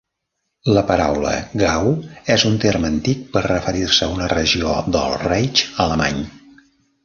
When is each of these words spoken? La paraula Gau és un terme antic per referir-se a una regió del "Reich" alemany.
La 0.75 0.83
paraula 0.91 1.33
Gau 1.63 1.89
és 2.37 2.47
un 2.51 2.57
terme 2.65 2.91
antic 2.93 3.23
per 3.37 3.45
referir-se 3.47 4.07
a 4.09 4.17
una 4.17 4.33
regió 4.35 4.75
del 4.99 5.17
"Reich" 5.29 5.67
alemany. 5.89 6.23